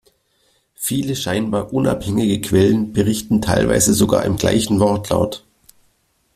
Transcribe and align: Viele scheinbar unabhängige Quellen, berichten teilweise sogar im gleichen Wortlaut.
Viele 0.73 1.15
scheinbar 1.15 1.71
unabhängige 1.75 2.41
Quellen, 2.41 2.91
berichten 2.91 3.39
teilweise 3.39 3.93
sogar 3.93 4.25
im 4.25 4.35
gleichen 4.35 4.79
Wortlaut. 4.79 5.45